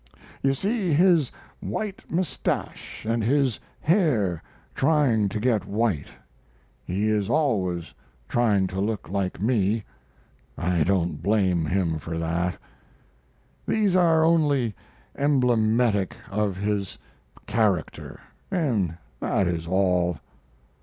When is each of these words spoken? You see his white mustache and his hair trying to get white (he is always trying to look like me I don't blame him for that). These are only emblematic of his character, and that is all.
You 0.41 0.55
see 0.55 0.93
his 0.93 1.31
white 1.59 2.09
mustache 2.09 3.05
and 3.05 3.23
his 3.23 3.59
hair 3.81 4.41
trying 4.73 5.29
to 5.29 5.39
get 5.39 5.67
white 5.67 6.07
(he 6.83 7.07
is 7.07 7.29
always 7.29 7.93
trying 8.27 8.65
to 8.69 8.81
look 8.81 9.09
like 9.09 9.39
me 9.43 9.83
I 10.57 10.83
don't 10.83 11.21
blame 11.21 11.65
him 11.67 11.99
for 11.99 12.17
that). 12.17 12.57
These 13.67 13.95
are 13.95 14.23
only 14.25 14.73
emblematic 15.15 16.17
of 16.31 16.57
his 16.57 16.97
character, 17.45 18.21
and 18.49 18.97
that 19.19 19.45
is 19.47 19.67
all. 19.67 20.17